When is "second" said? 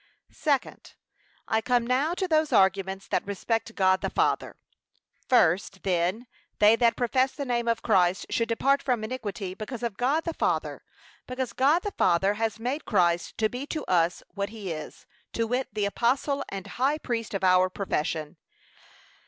0.33-0.95